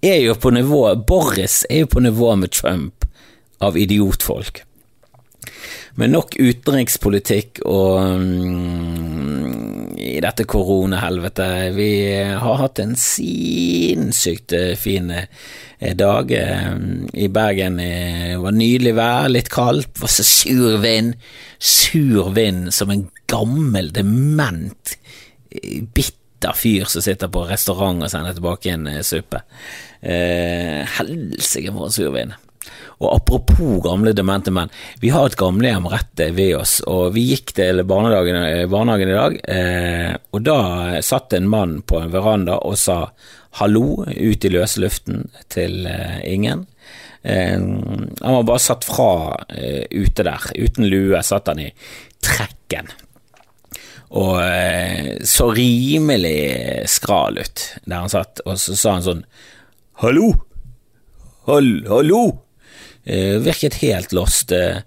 er 0.06 0.22
jo 0.24 0.38
på 0.40 0.54
nivå 0.56 0.84
Boris 1.08 1.66
er 1.70 1.84
jo 1.84 1.92
på 1.92 2.04
nivå 2.06 2.36
med 2.40 2.54
Trump 2.56 3.06
av 3.60 3.78
idiotfolk. 3.78 4.64
Men 6.00 6.14
nok 6.16 6.38
utenrikspolitikk 6.40 7.60
og 7.68 8.22
mm, 8.22 9.09
i 10.10 10.20
dette 10.24 10.46
koronahelvetet. 10.50 11.76
Vi 11.76 11.92
har 12.42 12.60
hatt 12.62 12.82
en 12.82 12.96
sinnssykt 12.98 14.54
fin 14.82 15.12
dag 15.96 16.32
i 16.34 17.28
Bergen. 17.32 17.78
Det 17.80 18.40
var 18.42 18.56
nydelig 18.56 18.96
vær, 18.98 19.30
litt 19.32 19.52
kaldt, 19.54 19.94
det 19.94 20.04
var 20.04 20.14
så 20.14 20.26
sur 20.28 20.80
vind. 20.84 21.16
Sur 21.60 22.34
vind 22.36 22.74
som 22.74 22.92
en 22.94 23.06
gammel, 23.30 23.92
dement, 23.94 24.96
bitter 25.94 26.56
fyr 26.58 26.90
som 26.90 27.04
sitter 27.06 27.32
på 27.32 27.46
restaurant 27.50 28.04
og 28.04 28.12
sender 28.12 28.38
tilbake 28.38 28.74
en 28.74 28.90
suppe. 29.06 29.44
Eh, 30.02 30.86
Helsike 30.98 31.74
for 31.76 31.90
en 31.90 31.96
sur 31.96 32.14
vind. 32.16 32.38
Og 33.00 33.10
apropos 33.14 33.80
gamle 33.86 34.14
demente 34.16 34.52
menn, 34.54 34.72
vi 35.00 35.12
har 35.14 35.30
et 35.30 35.38
gamlehjem 35.40 35.88
rett 35.92 36.24
ved 36.36 36.56
oss, 36.60 36.80
og 36.90 37.14
vi 37.16 37.30
gikk 37.32 37.54
til 37.58 37.84
barnehagen, 37.88 38.70
barnehagen 38.72 39.12
i 39.12 39.18
dag, 39.18 39.38
eh, 39.56 40.14
og 40.36 40.44
da 40.48 40.60
satt 41.06 41.36
en 41.38 41.50
mann 41.50 41.80
på 41.88 42.02
en 42.02 42.12
veranda 42.14 42.60
og 42.68 42.78
sa 42.80 43.06
hallo 43.62 44.04
ut 44.06 44.46
i 44.46 44.52
løse 44.54 44.82
luften 44.84 45.30
til 45.52 45.88
eh, 45.90 46.20
ingen. 46.28 46.66
Eh, 47.24 47.58
han 47.58 48.38
var 48.40 48.48
bare 48.52 48.64
satt 48.64 48.88
fra 48.88 49.12
eh, 49.50 49.86
ute 49.92 50.26
der, 50.28 50.50
uten 50.56 50.90
lue 50.92 51.24
satt 51.24 51.48
han 51.52 51.64
i 51.64 51.70
trekken. 52.24 52.92
Og 54.18 54.40
eh, 54.42 55.18
så 55.28 55.52
rimelig 55.54 56.90
skral 56.90 57.38
ut 57.38 57.66
der 57.86 58.04
han 58.04 58.12
satt, 58.12 58.42
og 58.46 58.58
så 58.58 58.78
sa 58.78 58.98
han 58.98 59.06
sånn 59.06 59.26
hallo, 60.04 60.34
Hall, 61.50 61.70
hallo 61.90 62.24
eh, 62.28 62.38
virket 63.10 63.80
helt 63.82 64.14
lost. 64.14 64.52
Eh, 64.52 64.82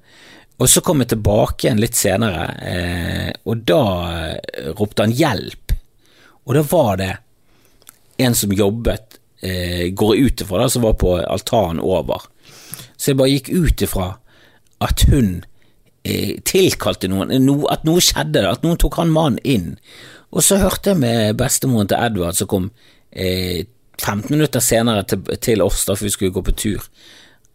og 0.63 0.69
så 0.71 0.83
kom 0.85 1.03
jeg 1.03 1.13
tilbake 1.15 1.67
igjen 1.67 1.81
litt 1.83 1.99
senere, 1.99 2.45
eh, 2.63 3.31
og 3.49 3.65
da 3.67 3.83
eh, 4.29 4.69
ropte 4.79 5.07
han 5.07 5.15
hjelp. 5.17 5.75
Og 6.47 6.55
da 6.55 6.63
var 6.71 6.99
det 7.01 7.13
en 8.23 8.37
som 8.39 8.53
jobbet, 8.55 9.19
eh, 9.43 9.89
går 9.91 10.21
ut 10.21 10.45
ifra, 10.45 10.69
som 10.71 10.85
var 10.87 10.95
på 11.01 11.17
altanen 11.19 11.83
over. 11.83 12.29
Så 12.97 13.11
jeg 13.11 13.19
bare 13.19 13.33
gikk 13.33 13.51
ut 13.51 13.83
ifra 13.83 14.09
at 14.83 15.03
hun 15.11 15.43
eh, 16.05 16.39
tilkalte 16.47 17.11
noen, 17.11 17.35
no, 17.43 17.65
at 17.73 17.87
noe 17.89 18.03
skjedde, 18.03 18.45
at 18.47 18.63
noen 18.63 18.79
tok 18.79 19.01
han 19.01 19.11
mannen 19.15 19.43
inn. 19.43 19.73
Og 20.31 20.47
så 20.47 20.61
hørte 20.63 20.93
jeg 20.93 21.03
med 21.03 21.41
bestemoren 21.41 21.91
til 21.91 21.99
Edvard 21.99 22.39
som 22.39 22.51
kom 22.51 22.71
eh, 23.11 23.67
15 23.99 24.31
minutter 24.31 24.63
senere 24.63 25.03
til, 25.11 25.27
til 25.43 25.63
oss 25.63 25.85
da 25.89 25.99
vi 25.99 26.11
skulle 26.11 26.35
gå 26.35 26.43
på 26.47 26.55
tur 26.59 26.87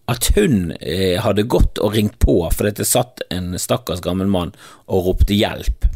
at 0.07 0.31
hun 0.37 0.71
eh, 0.79 1.19
hadde 1.19 1.47
gått 1.51 1.79
og 1.83 1.93
ringt 1.97 2.17
på 2.23 2.39
fordi 2.53 2.77
det 2.79 2.87
satt 2.87 3.21
en 3.33 3.53
stakkars 3.59 4.01
gammel 4.05 4.29
mann 4.31 4.53
og 4.87 5.09
ropte 5.09 5.35
hjelp. 5.35 5.87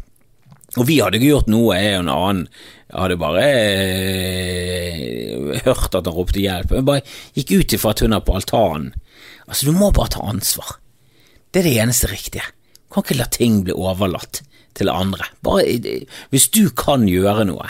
Og 0.80 0.86
vi 0.88 1.00
hadde 1.02 1.18
ikke 1.18 1.32
gjort 1.34 1.50
noe, 1.52 1.76
jeg 1.76 1.98
og 1.98 2.04
en 2.04 2.12
annen 2.12 2.46
hadde 2.92 3.18
bare 3.20 3.44
eh, 3.44 5.02
hørt 5.64 5.96
at 5.96 6.06
han 6.08 6.16
ropte 6.16 6.40
hjelp. 6.40 6.72
Jeg 6.76 6.88
bare 6.88 7.04
gikk 7.36 7.54
ut 7.56 7.76
ifra 7.76 7.92
at 7.92 8.02
hun 8.04 8.16
er 8.16 8.24
på 8.24 8.36
altanen. 8.36 8.92
Altså, 9.48 9.68
du 9.68 9.76
må 9.76 9.90
bare 9.92 10.14
ta 10.14 10.24
ansvar. 10.28 10.76
Det 11.52 11.60
er 11.60 11.68
det 11.68 11.78
eneste 11.84 12.08
riktige. 12.12 12.46
Du 12.88 12.96
kan 12.96 13.04
ikke 13.04 13.20
la 13.20 13.28
ting 13.32 13.62
bli 13.66 13.76
overlatt 13.76 14.42
til 14.76 14.92
andre. 14.92 15.28
Bare, 15.44 15.64
eh, 15.72 16.04
hvis 16.32 16.48
du 16.52 16.68
kan 16.76 17.08
gjøre 17.08 17.48
noe, 17.48 17.68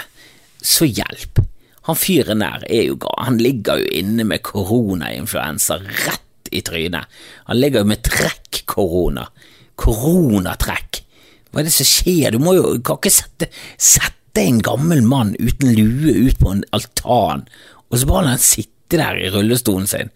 så 0.62 0.86
hjelp. 0.86 1.42
Han 1.88 1.98
fyren 1.98 2.42
der 2.42 2.62
er 2.70 2.84
jo 2.86 2.98
gal. 3.02 3.18
Han 3.26 3.38
ligger 3.42 3.82
jo 3.82 3.88
inne 3.98 4.26
med 4.26 4.44
koronainfluensa 4.46 5.80
rett 5.82 6.28
i 6.52 6.62
trynet. 6.64 7.08
Han 7.48 7.60
ligger 7.60 7.82
jo 7.82 7.90
med 7.90 8.02
trekk-korona. 8.06 9.26
Koronatrekk. 9.80 11.02
Hva 11.52 11.60
er 11.60 11.68
det 11.68 11.74
som 11.74 11.88
skjer? 11.88 12.32
Du 12.32 12.40
må 12.42 12.54
jo 12.56 12.76
kan 12.84 13.00
ikke 13.00 13.12
sette, 13.12 13.48
sette 13.76 14.44
en 14.44 14.62
gammel 14.64 15.02
mann 15.04 15.34
uten 15.40 15.74
lue 15.76 16.14
ut 16.28 16.38
på 16.40 16.54
en 16.54 16.64
altan, 16.72 17.44
og 17.90 17.98
så 17.98 18.08
bare 18.08 18.24
la 18.24 18.36
han 18.36 18.44
sitte 18.44 18.96
der 18.96 19.18
i 19.20 19.28
rullestolen 19.32 19.88
sin, 19.88 20.12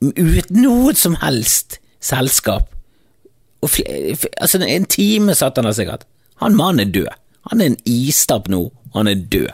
uten 0.00 0.62
noe 0.62 0.94
som 0.96 1.16
helst 1.20 1.78
selskap. 2.04 2.72
Altså, 3.62 4.60
en 4.60 4.88
time 4.88 5.36
satt 5.36 5.60
han 5.60 5.68
der 5.68 5.76
sikkert. 5.76 6.06
Han 6.40 6.56
mannen 6.56 6.86
er 6.86 6.92
død. 6.92 7.12
Han 7.50 7.60
er 7.60 7.72
en 7.72 7.78
istapp 7.88 8.48
nå, 8.52 8.66
han 8.94 9.08
er 9.10 9.20
død. 9.32 9.52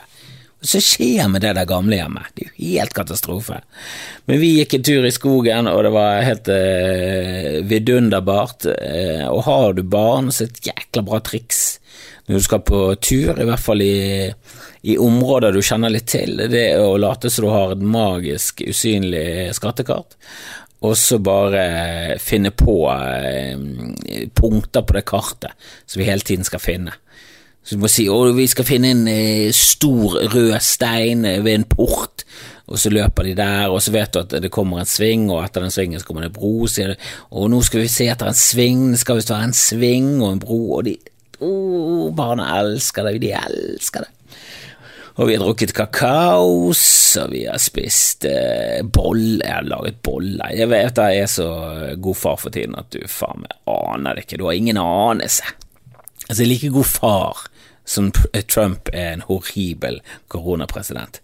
Så 0.63 0.79
skjer 0.79 1.27
med 1.27 1.43
det 1.43 1.53
der 1.57 1.67
gamlehjemmet? 1.67 2.31
Det 2.33 2.45
er 2.45 2.49
jo 2.49 2.71
helt 2.77 2.95
katastrofe. 2.95 3.59
Men 4.29 4.39
vi 4.39 4.53
gikk 4.59 4.77
en 4.77 4.85
tur 4.87 5.07
i 5.07 5.11
skogen, 5.11 5.67
og 5.67 5.83
det 5.83 5.91
var 5.91 6.23
helt 6.23 6.49
eh, 6.53 7.59
vidunderbart. 7.67 8.69
Eh, 8.71 9.25
og 9.27 9.43
har 9.49 9.75
du 9.75 9.83
barn, 9.83 10.31
så 10.31 10.45
er 10.45 10.53
det 10.53 10.61
et 10.61 10.71
jækla 10.71 11.07
bra 11.09 11.19
triks 11.23 11.63
når 12.23 12.39
du 12.39 12.43
skal 12.45 12.61
på 12.63 12.77
tur, 13.03 13.35
i 13.35 13.45
hvert 13.49 13.59
fall 13.59 13.83
i, 13.83 14.29
i 14.87 14.93
områder 14.95 15.51
du 15.51 15.59
kjenner 15.59 15.91
litt 15.91 16.07
til. 16.13 16.39
Det 16.47 16.61
er 16.69 16.79
å 16.79 16.95
late 16.95 17.27
som 17.27 17.43
du 17.43 17.51
har 17.51 17.75
et 17.75 17.83
magisk, 17.83 18.63
usynlig 18.63 19.51
skattekart 19.57 20.15
og 20.83 20.97
så 20.99 21.19
bare 21.23 22.17
finne 22.19 22.51
på 22.51 22.75
eh, 22.91 24.27
punkter 24.35 24.83
på 24.83 24.97
det 24.97 25.05
kartet 25.07 25.69
som 25.85 26.01
vi 26.01 26.09
hele 26.09 26.25
tiden 26.27 26.43
skal 26.47 26.63
finne. 26.63 26.95
Så 27.63 27.77
du 27.77 27.83
må 27.83 27.91
si 27.91 28.09
at 28.11 28.35
vi 28.35 28.47
skal 28.51 28.67
finne 28.67 28.91
en 28.91 29.05
eh, 29.07 29.51
stor 29.55 30.17
rød 30.33 30.57
stein 30.63 31.23
eh, 31.25 31.39
ved 31.43 31.61
en 31.61 31.69
port, 31.71 32.25
og 32.67 32.79
så 32.79 32.91
løper 32.91 33.29
de 33.29 33.35
der, 33.37 33.71
og 33.71 33.79
så 33.83 33.93
vet 33.95 34.11
du 34.11 34.19
at 34.19 34.35
det 34.43 34.51
kommer 34.51 34.81
en 34.81 34.89
sving, 34.89 35.29
og 35.31 35.45
etter 35.45 35.63
den 35.63 35.71
svingen 35.71 35.99
så 35.99 36.07
kommer 36.07 36.25
det 36.25 36.33
en 36.33 36.35
bro, 36.35 36.67
sier 36.71 36.91
du, 36.91 37.07
og 37.31 37.49
nå 37.51 37.61
skal 37.63 37.83
vi 37.83 37.91
se 37.91 38.09
etter 38.11 38.31
en 38.31 38.39
sving, 38.39 38.89
det 38.91 38.99
skal 38.99 39.19
visst 39.19 39.31
være 39.31 39.51
en 39.51 39.55
sving 39.57 40.11
og 40.17 40.33
en 40.33 40.43
bro, 40.43 40.59
og 40.79 40.83
de 40.89 40.97
oh, 41.43 42.11
barna 42.15 42.49
elsker 42.59 43.07
det, 43.07 43.21
de 43.23 43.31
elsker 43.39 44.05
det. 44.05 44.11
Og 45.13 45.27
vi 45.29 45.35
har 45.35 45.43
drukket 45.43 45.75
kakaos, 45.77 46.83
og 47.21 47.33
vi 47.35 47.43
har 47.45 47.59
spist 47.61 48.25
eh, 48.25 48.79
boller 48.81 49.45
Jeg 49.45 49.53
har 49.59 49.67
laget 49.69 49.99
boller. 50.01 50.55
Jeg 50.57 50.71
vet 50.71 50.97
jeg 50.97 51.19
er 51.21 51.29
så 51.29 51.49
god 52.01 52.17
far 52.17 52.39
for 52.41 52.55
tiden 52.55 52.73
at 52.79 52.89
du 52.95 53.03
faen 53.05 53.43
meg 53.43 53.53
aner 53.69 54.17
det 54.17 54.25
ikke. 54.25 54.39
Du 54.41 54.47
har 54.47 54.57
ingen 54.57 54.79
anelse. 54.81 55.45
Altså, 56.25 56.39
jeg 56.41 56.47
er 56.47 56.51
like 56.55 56.73
god 56.73 56.89
far 56.89 57.43
som 57.85 58.11
Trump 58.47 58.89
er 58.93 59.13
en 59.13 59.25
horribel 59.27 59.99
koronapresident. 60.31 61.19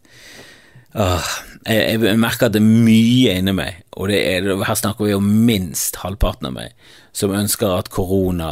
Åh, 0.98 1.28
jeg, 1.70 2.00
jeg, 2.02 2.18
merker 2.18 2.48
at 2.48 2.56
det 2.56 2.64
er 2.64 2.86
mye 2.88 3.36
inni 3.38 3.54
meg, 3.54 3.84
og 3.94 4.10
er, 4.16 4.48
her 4.66 4.80
snakker 4.80 5.06
vi 5.06 5.14
om 5.14 5.28
minst 5.46 6.00
halvparten 6.02 6.50
av 6.50 6.56
meg, 6.56 6.74
som 7.14 7.36
ønsker 7.36 7.76
at 7.76 7.92
korona 7.94 8.50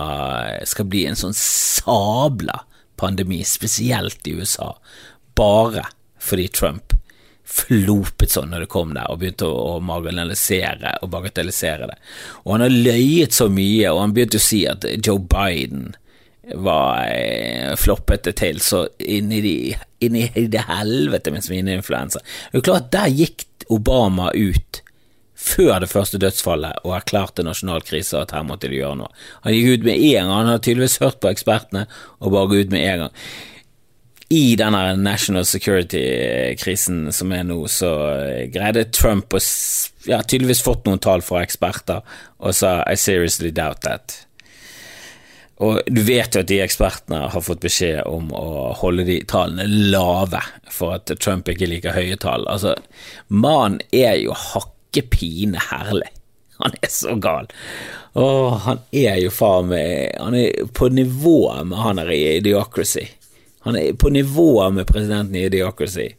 skal 0.70 0.86
bli 0.90 1.08
en 1.10 1.18
sånn 1.18 1.36
sabla 1.38 2.62
pandemi, 2.98 3.42
spesielt 3.46 4.28
i 4.30 4.36
USA, 4.38 4.76
bare 5.38 5.88
fordi 6.22 6.48
Trump 6.54 6.94
flopet 7.48 8.34
sånn 8.34 8.52
når 8.52 8.66
det 8.66 8.72
kom 8.72 8.92
der, 8.94 9.08
og 9.10 9.22
begynte 9.22 9.48
å, 9.48 9.78
å 9.78 9.84
marginalisere 9.84 10.98
og 11.02 11.12
bagatellisere 11.14 11.88
det. 11.90 11.96
Og 12.44 12.58
han 12.58 12.66
har 12.66 12.76
løyet 12.76 13.38
så 13.38 13.48
mye, 13.52 13.88
og 13.94 14.02
han 14.04 14.16
begynte 14.18 14.42
å 14.42 14.46
si 14.46 14.66
at 14.70 14.86
Joe 15.00 15.24
Biden 15.24 15.96
var 16.56 17.08
eh, 17.12 17.76
floppete 17.80 18.32
til 18.38 18.62
så 18.64 18.86
inn 19.00 19.32
i, 19.36 19.42
de, 19.44 19.56
inn 20.06 20.16
i 20.16 20.48
det 20.48 20.64
helvete 20.70 21.34
med 21.34 21.46
svineinfluensa. 21.46 22.22
Det 22.24 22.54
er 22.56 22.62
jo 22.62 22.68
klart, 22.70 22.92
der 22.94 23.12
gikk 23.12 23.48
Obama 23.74 24.32
ut 24.32 24.82
før 25.38 25.84
det 25.84 25.92
første 25.92 26.18
dødsfallet 26.22 26.80
og 26.86 26.96
erklærte 26.98 27.46
nasjonal 27.46 27.84
krise 27.86 28.18
at 28.20 28.34
her 28.34 28.46
måtte 28.48 28.72
de 28.72 28.80
gjøre 28.80 29.04
noe. 29.04 29.12
Han 29.44 29.54
gikk 29.54 29.76
ut 29.76 29.86
med 29.90 30.00
en 30.00 30.16
gang, 30.16 30.34
han 30.34 30.50
har 30.54 30.64
tydeligvis 30.64 30.98
hørt 31.04 31.22
på 31.22 31.30
ekspertene 31.32 31.86
og 32.20 32.34
bare 32.34 32.50
gått 32.52 32.68
ut 32.68 32.74
med 32.74 32.88
en 32.88 33.06
gang. 33.06 33.22
I 34.34 34.58
denne 34.60 34.82
national 35.00 35.46
security-krisen 35.48 37.06
som 37.16 37.32
er 37.32 37.46
nå, 37.48 37.62
så 37.72 37.92
greide 38.52 38.90
Trump 38.92 39.32
å 39.32 39.40
ja, 40.10 40.20
tydeligvis 40.20 40.66
fått 40.66 40.88
noen 40.88 41.00
tall 41.04 41.24
fra 41.24 41.46
eksperter 41.46 42.02
og 42.42 42.58
sa 42.58 42.82
I 42.84 42.98
seriously 43.00 43.54
doubt 43.56 43.86
that. 43.88 44.27
Og 45.64 45.80
du 45.90 46.04
vet 46.06 46.36
jo 46.36 46.44
at 46.44 46.50
de 46.52 46.60
ekspertene 46.62 47.24
har 47.34 47.44
fått 47.44 47.64
beskjed 47.64 48.04
om 48.06 48.30
å 48.36 48.74
holde 48.78 49.08
de 49.08 49.18
tallene 49.30 49.66
lave 49.94 50.42
for 50.70 51.00
at 51.00 51.10
Trump 51.18 51.50
ikke 51.50 51.70
liker 51.72 51.98
høye 51.98 52.18
tall. 52.22 52.46
Altså, 52.52 52.76
mannen 53.34 53.82
er 53.90 54.20
jo 54.22 54.38
hakkepine 54.38 55.64
herlig. 55.72 56.12
Han 56.62 56.78
er 56.82 56.90
så 56.94 57.16
gal. 57.22 57.50
Åh, 58.18 58.54
han 58.66 58.80
er 58.98 59.20
jo 59.22 59.30
faen 59.30 59.68
meg 59.70 60.16
Han 60.18 60.34
er 60.34 60.70
på 60.74 60.88
nivå 60.90 61.54
med 61.70 61.78
han 61.78 62.02
her 62.02 62.10
i 62.14 62.22
Idiocracy. 62.40 63.06
Han 63.66 63.78
er 63.78 63.98
på 64.00 64.10
nivå 64.14 64.70
med 64.74 64.88
presidenten 64.90 65.38
i 65.38 65.46
Idiocracy. 65.50 66.12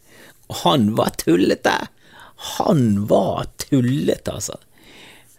Og 0.48 0.62
han 0.64 0.92
var 0.98 1.14
tullete! 1.18 1.78
Han 2.58 3.06
var 3.10 3.48
tullete, 3.58 4.34
altså. 4.38 4.58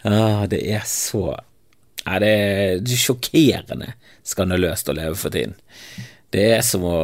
Ah, 0.03 0.43
det 0.51 0.59
er 0.67 0.83
så 0.87 1.37
Nei, 2.09 2.19
det 2.23 2.29
er 2.33 2.97
sjokkerende 2.97 3.93
skandaløst 4.25 4.89
å 4.89 4.95
leve 4.97 5.17
for 5.19 5.33
tiden. 5.33 5.53
Det 6.33 6.45
er 6.55 6.63
som 6.65 6.85
å, 6.85 6.95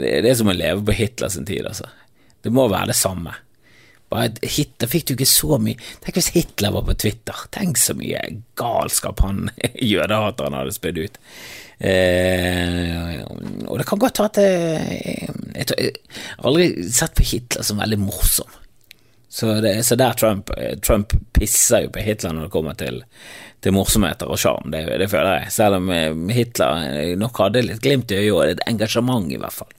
det 0.00 0.24
er 0.24 0.36
som 0.38 0.48
å 0.48 0.56
leve 0.56 0.84
på 0.84 0.96
Hitlers 0.96 1.36
tid, 1.40 1.64
altså. 1.68 1.88
Det 2.44 2.52
må 2.52 2.66
være 2.68 2.92
det 2.92 2.98
samme. 2.98 3.32
Bare, 4.12 4.30
Hitler 4.44 4.90
fikk 4.90 5.08
du 5.08 5.12
ikke 5.14 5.26
så 5.26 5.56
mye 5.58 5.78
Tenk 6.04 6.18
hvis 6.18 6.34
Hitler 6.34 6.74
var 6.74 6.84
på 6.86 6.96
Twitter. 7.00 7.44
Tenk 7.54 7.80
så 7.80 7.96
mye 7.98 8.20
galskap 8.58 9.22
han 9.24 9.48
jødehateren 9.94 10.58
hadde 10.58 10.74
spydd 10.76 11.00
ut. 11.00 11.16
Eh, 11.84 13.22
og 13.66 13.80
det 13.80 13.86
kan 13.88 14.00
godt 14.00 14.20
være 14.20 14.30
at 14.30 14.42
jeg, 14.44 15.32
jeg, 15.56 15.70
jeg, 15.72 15.96
har 16.36 16.50
aldri 16.52 16.68
sett 16.94 17.16
på 17.16 17.26
Hitler 17.32 17.66
som 17.66 17.80
veldig 17.80 18.00
morsom. 18.04 18.60
Så, 19.34 19.48
det, 19.64 19.80
så 19.82 19.96
der 19.98 20.14
Trump, 20.14 20.52
Trump 20.86 21.16
pisser 21.34 21.88
jo 21.88 21.94
på 21.96 22.04
Hitler 22.06 22.36
når 22.36 22.46
det 22.46 22.54
kommer 22.54 22.76
til, 22.78 23.00
til 23.64 23.74
morsomheter 23.74 24.28
og 24.28 24.40
sjarm, 24.40 24.68
det, 24.74 24.84
det, 25.00 25.08
føler 25.12 25.38
jeg. 25.40 25.52
Selv 25.56 25.80
om 25.80 25.90
eh, 25.94 26.12
Hitler 26.36 27.14
nok 27.20 27.40
hadde 27.40 27.64
litt 27.64 27.82
glimt 27.84 28.12
i 28.12 28.20
øyet 28.20 28.34
og 28.34 28.42
et 28.46 28.64
engasjement, 28.68 29.30
i 29.32 29.40
hvert 29.40 29.56
fall. 29.56 29.70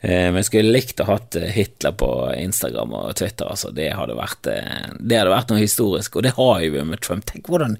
Eh, 0.00 0.28
men 0.28 0.40
jeg 0.40 0.48
skulle 0.50 0.74
likt 0.74 1.02
å 1.04 1.10
hatt 1.12 1.38
Hitler 1.54 1.94
på 1.98 2.10
Instagram 2.36 2.96
og 2.98 3.12
Twitter, 3.20 3.52
altså. 3.54 3.70
Det 3.74 3.92
hadde 3.94 4.18
vært, 4.18 4.48
det 4.48 5.20
hadde 5.20 5.34
vært 5.34 5.54
noe 5.54 5.62
historisk, 5.62 6.18
og 6.18 6.26
det 6.26 6.34
har 6.38 6.64
jo 6.66 6.88
med 6.88 7.04
Trump. 7.04 7.28
Tenk 7.28 7.52
hvordan 7.52 7.78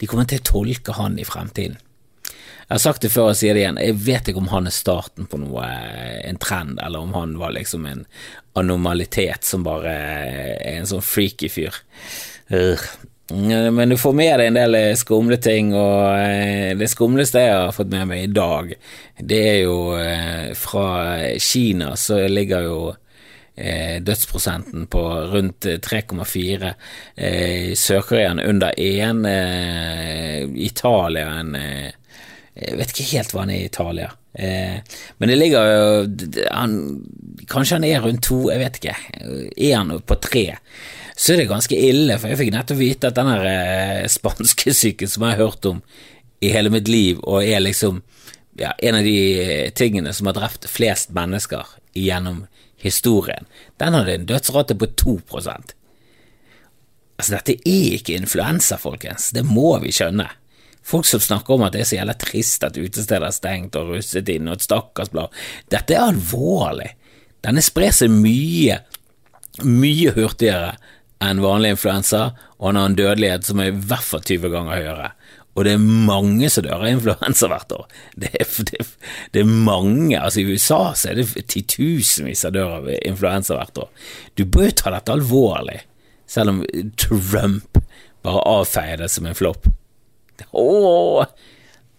de 0.00 0.10
kommer 0.10 0.28
til 0.28 0.42
å 0.42 0.48
tolke 0.48 0.96
han 0.98 1.18
i 1.20 1.26
fremtiden. 1.28 1.80
Jeg 2.72 2.78
har 2.78 2.80
sagt 2.86 3.04
det 3.04 3.10
før 3.12 3.32
og 3.32 3.36
sier 3.36 3.52
det 3.52 3.64
igjen, 3.64 3.78
jeg 3.82 3.98
vet 4.00 4.28
ikke 4.30 4.40
om 4.40 4.48
han 4.48 4.68
er 4.68 4.72
starten 4.72 5.26
på 5.28 5.36
noe, 5.42 5.66
en 6.24 6.38
trend, 6.40 6.78
eller 6.80 7.04
om 7.04 7.12
han 7.12 7.34
var 7.40 7.52
liksom 7.52 7.84
en 7.90 8.04
anomalitet 8.56 9.44
som 9.44 9.66
bare 9.66 9.92
er 9.92 10.78
en 10.78 10.88
sånn 10.88 11.04
freaky 11.04 11.50
fyr. 11.52 11.76
Men 13.32 13.88
du 13.88 13.96
får 13.96 14.12
med 14.12 14.32
deg 14.40 14.50
en 14.50 14.58
del 14.58 14.76
skumle 15.00 15.38
ting, 15.40 15.70
og 15.72 16.76
det 16.76 16.88
skumleste 16.92 17.40
jeg 17.40 17.54
har 17.54 17.72
fått 17.72 17.92
med 17.92 18.10
meg 18.10 18.26
i 18.26 18.32
dag, 18.34 18.74
det 19.16 19.38
er 19.54 19.58
jo 19.62 19.76
fra 20.58 20.88
Kina, 21.40 21.94
så 21.96 22.18
ligger 22.28 22.66
jo 22.66 22.76
dødsprosenten 24.04 24.84
på 24.92 25.02
rundt 25.32 25.68
3,4. 25.86 26.74
Eh, 27.14 27.72
Sør-Korea 27.78 28.36
under 28.48 28.72
1. 28.76 29.24
Eh, 29.28 30.48
Italia 30.66 31.28
en 31.40 31.56
jeg 32.52 32.76
vet 32.76 32.90
ikke 32.92 33.10
helt 33.14 33.32
hva 33.32 33.44
han 33.46 33.52
er 33.52 33.62
i 33.62 33.68
Italia. 33.68 34.10
Eh, 34.32 34.98
men 35.18 35.30
det 35.30 35.38
ligger 35.38 35.68
jo 35.70 35.84
han, 36.52 36.74
Kanskje 37.48 37.78
han 37.78 37.86
er 37.88 38.04
rundt 38.04 38.22
to, 38.28 38.44
jeg 38.52 38.60
vet 38.60 38.78
ikke. 38.80 38.96
Er 39.56 39.76
han 39.78 39.94
på 40.06 40.18
tre, 40.22 40.44
så 41.22 41.32
er 41.32 41.42
det 41.42 41.50
ganske 41.52 41.76
ille, 41.78 42.16
for 42.18 42.32
jeg 42.32 42.40
fikk 42.40 42.48
nettopp 42.50 42.78
vite 42.80 43.10
at 43.12 43.18
den 43.18 43.28
eh, 43.46 44.08
spanskesyken 44.10 45.10
som 45.12 45.22
jeg 45.22 45.36
har 45.36 45.44
hørt 45.44 45.68
om 45.70 45.78
i 46.42 46.50
hele 46.50 46.72
mitt 46.74 46.88
liv, 46.90 47.20
og 47.22 47.46
er 47.46 47.62
liksom 47.62 48.00
ja, 48.58 48.72
en 48.82 48.98
av 48.98 49.06
de 49.06 49.70
tingene 49.78 50.10
som 50.12 50.26
har 50.28 50.34
drept 50.40 50.66
flest 50.66 51.14
mennesker 51.14 51.76
gjennom 51.94 52.42
historien, 52.82 53.46
den 53.78 53.94
hadde 53.94 54.16
en 54.18 54.26
dødsrate 54.32 54.76
på 54.78 54.90
2% 55.04 55.78
Altså, 57.22 57.36
dette 57.36 57.54
er 57.68 57.98
ikke 58.00 58.16
influensa, 58.18 58.74
folkens, 58.82 59.28
det 59.36 59.44
må 59.46 59.76
vi 59.78 59.92
skjønne. 59.94 60.24
Folk 60.82 61.06
som 61.06 61.20
snakker 61.22 61.54
om 61.54 61.62
at 61.62 61.76
det 61.76 61.84
er 61.84 61.86
så 61.86 61.98
jævla 62.00 62.16
trist 62.18 62.64
at 62.66 62.78
utesteder 62.80 63.28
er 63.28 63.36
stengt 63.36 63.76
og 63.78 63.92
russet 63.92 64.32
inn 64.32 64.48
og 64.48 64.56
et 64.56 64.64
stakkars 64.64 65.12
blad. 65.12 65.30
Dette 65.70 65.94
er 65.94 66.08
alvorlig. 66.08 66.88
Denne 67.46 67.62
sprer 67.62 67.94
seg 67.94 68.10
mye, 68.10 68.80
mye 69.62 70.16
hurtigere 70.16 70.72
enn 71.22 71.42
vanlig 71.42 71.76
influensa, 71.76 72.32
og 72.58 72.70
han 72.70 72.80
har 72.80 72.90
en 72.90 72.98
dødelighet 72.98 73.46
som 73.46 73.62
er 73.62 73.70
i 73.70 73.76
hvert 73.76 74.06
fall 74.06 74.24
20 74.26 74.52
ganger 74.52 74.78
høyere. 74.80 75.12
Og 75.52 75.66
det 75.66 75.74
er 75.74 75.82
mange 76.08 76.48
som 76.48 76.64
dør 76.64 76.80
av 76.80 76.88
influensa 76.88 77.48
hvert 77.52 77.74
år. 77.76 77.88
Det 78.16 78.30
er, 78.40 78.48
det, 78.70 78.86
det 79.34 79.42
er, 79.42 79.50
mange, 79.68 80.16
altså 80.16 80.40
I 80.40 80.54
USA 80.54 80.80
så 80.96 81.10
er 81.10 81.20
det 81.20 81.44
titusenvis 81.52 82.44
som 82.46 82.54
dør 82.54 82.78
av 82.78 82.88
influensa 82.94 83.58
hvert 83.58 83.82
år. 83.84 83.90
Du 84.38 84.46
bør 84.46 84.70
jo 84.70 84.76
ta 84.80 84.94
dette 84.94 85.12
alvorlig, 85.12 85.82
selv 86.30 86.54
om 86.54 86.62
Trump 86.96 87.82
bare 88.24 88.44
avfeier 88.48 89.02
det 89.02 89.10
som 89.12 89.28
en 89.28 89.36
flopp. 89.36 89.68
Åh, 90.56 91.26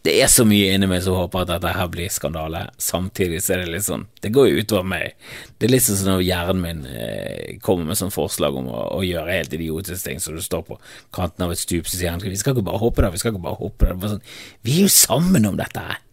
det 0.03 0.13
er 0.19 0.27
så 0.27 0.43
mye 0.43 0.73
inni 0.75 0.87
meg 0.91 0.99
som 1.05 1.15
håper 1.15 1.45
at 1.45 1.51
dette 1.53 1.69
her 1.77 1.87
blir 1.91 2.11
skandale. 2.11 2.65
Samtidig 2.81 3.37
så 3.43 3.53
er 3.55 3.61
det 3.63 3.71
litt 3.71 3.85
sånn 3.85 4.03
Det 4.19 4.33
går 4.35 4.49
jo 4.49 4.63
utover 4.63 4.87
meg. 4.91 5.13
Det 5.55 5.69
er 5.69 5.71
litt 5.71 5.85
sånn 5.85 6.09
når 6.09 6.25
hjernen 6.27 6.59
min 6.59 6.81
eh, 6.91 7.53
kommer 7.63 7.87
med 7.87 7.99
sånn 7.99 8.11
forslag 8.11 8.57
om 8.59 8.67
å, 8.67 8.81
å, 8.97 8.99
gjøre 9.07 9.37
helt 9.37 9.55
idiotiske 9.55 10.09
ting, 10.09 10.19
så 10.19 10.35
du 10.35 10.41
står 10.43 10.65
på 10.67 10.79
kanten 11.15 11.45
av 11.45 11.53
et 11.55 11.61
stup, 11.61 11.87
og 11.87 11.93
sier 11.93 12.19
vi 12.27 12.39
skal 12.41 12.51
ikke 12.51 12.65
bare 12.67 12.81
hoppe 12.83 13.05
der, 13.05 13.15
vi 13.15 13.21
skal 13.21 13.31
ikke 13.31 13.45
bare 13.45 13.61
hoppe 13.61 13.93
der. 13.93 14.11
Sånn, 14.17 14.27
vi 14.67 14.75
er 14.75 14.89
jo 14.89 14.91
sammen 14.91 15.47
om 15.47 15.55
dette 15.59 15.85
her. 15.87 16.03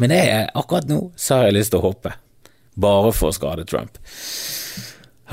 Men 0.00 0.14
det 0.14 0.22
er, 0.30 0.48
akkurat 0.56 0.88
nå 0.88 1.02
så 1.18 1.36
har 1.42 1.50
jeg 1.50 1.58
lyst 1.58 1.74
til 1.74 1.82
å 1.82 1.88
hoppe. 1.90 2.14
Bare 2.80 3.12
for 3.12 3.28
å 3.28 3.36
skade 3.36 3.68
Trump. 3.68 4.00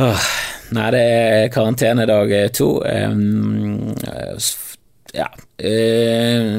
Åh, 0.04 0.30
nei, 0.76 0.88
det 0.91 1.04
er 1.15 1.52
karantenedag 1.54 2.34
to. 2.58 2.74
Um, 2.84 3.93
ja 5.15 5.30
eh, 5.58 6.51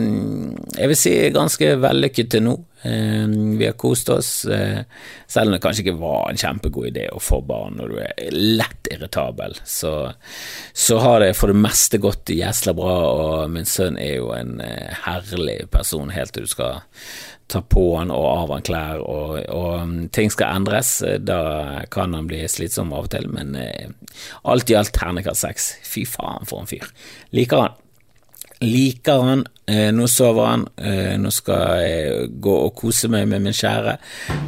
Jeg 0.77 0.89
vil 0.91 0.99
si 0.99 1.13
ganske 1.35 1.75
vellykket 1.83 2.31
til 2.33 2.45
nå. 2.47 2.55
Eh, 2.87 3.27
vi 3.59 3.67
har 3.67 3.77
kost 3.81 4.11
oss, 4.13 4.31
eh, 4.45 4.83
selv 5.29 5.51
om 5.51 5.57
det 5.57 5.63
kanskje 5.65 5.85
ikke 5.85 6.01
var 6.01 6.31
en 6.31 6.41
kjempegod 6.41 6.91
idé 6.91 7.07
å 7.13 7.23
få 7.23 7.43
barn 7.47 7.79
når 7.81 7.93
du 7.93 8.01
er 8.05 8.35
lett 8.61 8.91
irritabel. 8.93 9.57
Så, 9.65 9.93
så 10.73 11.01
har 11.03 11.23
det 11.25 11.33
for 11.39 11.53
det 11.53 11.61
meste 11.61 12.01
gått 12.03 12.33
gjesla 12.33 12.77
bra, 12.77 12.99
og 13.13 13.55
min 13.55 13.69
sønn 13.69 13.99
er 14.01 14.19
jo 14.21 14.35
en 14.37 14.61
herlig 15.07 15.65
person 15.73 16.13
helt 16.15 16.37
til 16.37 16.47
du 16.47 16.53
skal 16.53 16.85
ta 17.47 17.61
på 17.63 17.83
han 17.95 18.11
og 18.11 18.25
av 18.27 18.53
han 18.57 18.65
klær, 18.67 19.03
og, 19.07 19.37
og, 19.55 19.97
ting 20.17 20.33
skal 20.35 20.59
endres. 20.61 20.99
Da 21.23 21.87
kan 21.95 22.15
han 22.17 22.29
bli 22.31 22.43
slitsom 22.51 22.95
av 22.97 23.07
og 23.07 23.13
til, 23.15 23.31
men 23.33 23.55
alt 23.57 24.71
i 24.71 24.79
alt 24.79 24.95
terningkast 24.97 25.47
seks. 25.47 25.73
Fy 25.87 26.07
faen, 26.11 26.47
for 26.49 26.65
en 26.65 26.71
fyr. 26.71 26.91
Liker 27.37 27.69
han. 27.69 27.83
Liker 28.61 29.23
han. 29.23 29.45
Eh, 29.67 29.91
nå 29.93 30.07
sover 30.09 30.47
han. 30.47 30.67
Eh, 30.77 31.17
nå 31.21 31.31
skal 31.35 31.83
jeg 31.83 32.31
gå 32.41 32.55
og 32.67 32.75
kose 32.79 33.11
meg 33.13 33.27
med 33.29 33.45
min 33.45 33.57
kjære. 33.57 33.97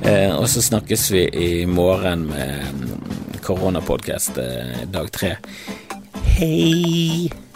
Eh, 0.03 0.31
og 0.37 0.47
så 0.49 0.63
snakkes 0.65 1.11
vi 1.13 1.27
i 1.29 1.51
morgen 1.67 2.29
med 2.31 3.43
koronapodkast 3.45 4.41
eh, 4.45 4.87
dag 4.93 5.13
tre. 5.13 5.37
Hei! 6.39 7.48